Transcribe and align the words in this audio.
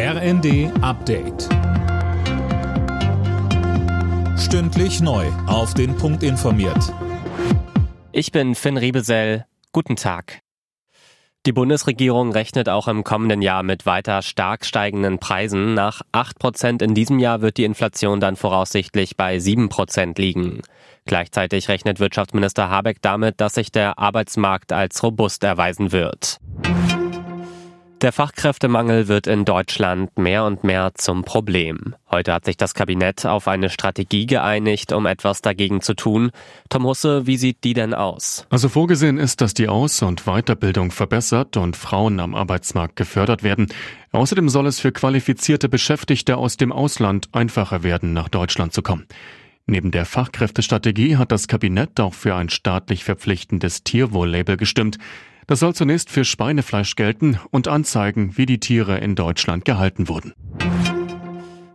RND 0.00 0.70
Update. 0.80 1.48
Stündlich 4.38 5.00
neu. 5.00 5.26
Auf 5.48 5.74
den 5.74 5.96
Punkt 5.96 6.22
informiert. 6.22 6.94
Ich 8.12 8.30
bin 8.30 8.54
Finn 8.54 8.76
Riebesell. 8.76 9.44
Guten 9.72 9.96
Tag. 9.96 10.42
Die 11.46 11.52
Bundesregierung 11.52 12.30
rechnet 12.30 12.68
auch 12.68 12.86
im 12.86 13.02
kommenden 13.02 13.42
Jahr 13.42 13.64
mit 13.64 13.86
weiter 13.86 14.22
stark 14.22 14.64
steigenden 14.64 15.18
Preisen. 15.18 15.74
Nach 15.74 16.02
8 16.12 16.38
Prozent 16.38 16.80
in 16.80 16.94
diesem 16.94 17.18
Jahr 17.18 17.40
wird 17.40 17.56
die 17.56 17.64
Inflation 17.64 18.20
dann 18.20 18.36
voraussichtlich 18.36 19.16
bei 19.16 19.40
7 19.40 19.68
Prozent 19.68 20.16
liegen. 20.18 20.62
Gleichzeitig 21.06 21.68
rechnet 21.68 21.98
Wirtschaftsminister 21.98 22.70
Habeck 22.70 23.02
damit, 23.02 23.40
dass 23.40 23.54
sich 23.54 23.72
der 23.72 23.98
Arbeitsmarkt 23.98 24.72
als 24.72 25.02
robust 25.02 25.42
erweisen 25.42 25.90
wird. 25.90 26.38
Der 28.00 28.12
Fachkräftemangel 28.12 29.08
wird 29.08 29.26
in 29.26 29.44
Deutschland 29.44 30.16
mehr 30.16 30.44
und 30.44 30.62
mehr 30.62 30.92
zum 30.94 31.24
Problem. 31.24 31.96
Heute 32.08 32.32
hat 32.32 32.44
sich 32.44 32.56
das 32.56 32.74
Kabinett 32.74 33.26
auf 33.26 33.48
eine 33.48 33.70
Strategie 33.70 34.24
geeinigt, 34.26 34.92
um 34.92 35.04
etwas 35.04 35.42
dagegen 35.42 35.80
zu 35.80 35.94
tun. 35.94 36.30
Tom 36.68 36.84
Husse, 36.84 37.26
wie 37.26 37.36
sieht 37.36 37.64
die 37.64 37.74
denn 37.74 37.94
aus? 37.94 38.46
Also 38.50 38.68
vorgesehen 38.68 39.18
ist, 39.18 39.40
dass 39.40 39.52
die 39.52 39.68
Aus- 39.68 40.02
und 40.02 40.26
Weiterbildung 40.26 40.92
verbessert 40.92 41.56
und 41.56 41.76
Frauen 41.76 42.20
am 42.20 42.36
Arbeitsmarkt 42.36 42.94
gefördert 42.94 43.42
werden. 43.42 43.66
Außerdem 44.12 44.48
soll 44.48 44.68
es 44.68 44.78
für 44.78 44.92
qualifizierte 44.92 45.68
Beschäftigte 45.68 46.36
aus 46.36 46.56
dem 46.56 46.70
Ausland 46.70 47.28
einfacher 47.32 47.82
werden, 47.82 48.12
nach 48.12 48.28
Deutschland 48.28 48.72
zu 48.72 48.82
kommen. 48.82 49.06
Neben 49.66 49.90
der 49.90 50.06
Fachkräftestrategie 50.06 51.16
hat 51.16 51.32
das 51.32 51.48
Kabinett 51.48 51.98
auch 51.98 52.14
für 52.14 52.36
ein 52.36 52.48
staatlich 52.48 53.02
verpflichtendes 53.02 53.82
Tierwohl-Label 53.82 54.56
gestimmt. 54.56 54.98
Das 55.48 55.60
soll 55.60 55.74
zunächst 55.74 56.10
für 56.10 56.26
Schweinefleisch 56.26 56.94
gelten 56.94 57.40
und 57.50 57.68
anzeigen, 57.68 58.36
wie 58.36 58.44
die 58.44 58.60
Tiere 58.60 58.98
in 58.98 59.14
Deutschland 59.14 59.64
gehalten 59.64 60.06
wurden. 60.06 60.34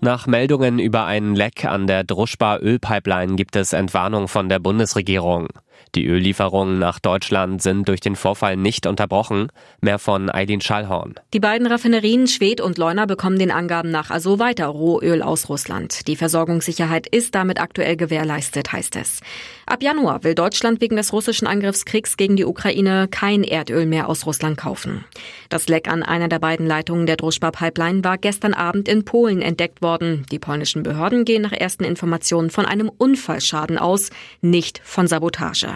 Nach 0.00 0.26
Meldungen 0.26 0.78
über 0.78 1.04
einen 1.04 1.36
Leck 1.36 1.66
an 1.66 1.86
der 1.86 2.02
Druschba-Ölpipeline 2.02 3.36
gibt 3.36 3.56
es 3.56 3.74
Entwarnung 3.74 4.26
von 4.26 4.48
der 4.48 4.58
Bundesregierung. 4.58 5.48
Die 5.94 6.06
Öllieferungen 6.06 6.78
nach 6.78 6.98
Deutschland 6.98 7.62
sind 7.62 7.88
durch 7.88 8.00
den 8.00 8.16
Vorfall 8.16 8.56
nicht 8.56 8.86
unterbrochen. 8.86 9.48
Mehr 9.80 9.98
von 9.98 10.30
Eileen 10.30 10.60
Schallhorn. 10.60 11.14
Die 11.32 11.40
beiden 11.40 11.66
Raffinerien 11.66 12.26
Schwedt 12.26 12.60
und 12.60 12.78
Leuna 12.78 13.06
bekommen 13.06 13.38
den 13.38 13.50
Angaben 13.50 13.90
nach 13.90 14.10
also 14.10 14.38
weiter 14.38 14.66
Rohöl 14.66 15.22
aus 15.22 15.48
Russland. 15.48 16.06
Die 16.06 16.16
Versorgungssicherheit 16.16 17.06
ist 17.06 17.34
damit 17.34 17.60
aktuell 17.60 17.96
gewährleistet, 17.96 18.72
heißt 18.72 18.96
es. 18.96 19.20
Ab 19.66 19.82
Januar 19.82 20.24
will 20.24 20.34
Deutschland 20.34 20.80
wegen 20.80 20.96
des 20.96 21.12
russischen 21.12 21.46
Angriffskriegs 21.46 22.16
gegen 22.16 22.36
die 22.36 22.44
Ukraine 22.44 23.08
kein 23.08 23.44
Erdöl 23.44 23.86
mehr 23.86 24.08
aus 24.08 24.26
Russland 24.26 24.56
kaufen. 24.56 25.04
Das 25.48 25.68
Leck 25.68 25.88
an 25.88 26.02
einer 26.02 26.28
der 26.28 26.38
beiden 26.38 26.66
Leitungen 26.66 27.06
der 27.06 27.16
Druschba-Pipeline 27.16 28.04
war 28.04 28.18
gestern 28.18 28.54
Abend 28.54 28.88
in 28.88 29.04
Polen 29.04 29.42
entdeckt 29.42 29.82
worden. 29.82 30.26
Die 30.30 30.38
polnischen 30.38 30.82
Behörden 30.82 31.24
gehen 31.24 31.42
nach 31.42 31.52
ersten 31.52 31.84
Informationen 31.84 32.50
von 32.50 32.66
einem 32.66 32.88
Unfallschaden 32.88 33.78
aus, 33.78 34.10
nicht 34.40 34.80
von 34.84 35.06
Sabotage. 35.06 35.67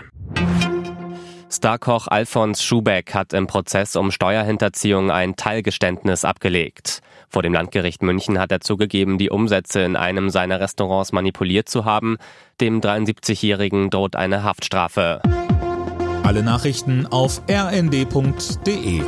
Starkoch 1.51 2.09
Alfons 2.09 2.63
Schubeck 2.63 3.15
hat 3.15 3.35
im 3.35 3.47
Prozess 3.47 3.95
um 3.95 4.11
Steuerhinterziehung 4.11 5.11
ein 5.11 5.37
Teilgeständnis 5.37 6.25
abgelegt. 6.25 7.03
Vor 7.29 7.43
dem 7.43 7.53
Landgericht 7.53 8.03
München 8.03 8.39
hat 8.39 8.51
er 8.51 8.61
zugegeben, 8.61 9.19
die 9.19 9.31
Umsätze 9.31 9.83
in 9.83 9.95
einem 9.95 10.31
seiner 10.31 10.61
Restaurants 10.61 11.13
manipuliert 11.13 11.69
zu 11.69 11.85
haben. 11.85 12.17
Dem 12.61 12.81
73-Jährigen 12.81 13.91
droht 13.91 14.17
eine 14.17 14.43
Haftstrafe. 14.43 15.21
Alle 16.23 16.43
Nachrichten 16.43 17.07
auf 17.07 17.43
rnd.de 17.51 19.03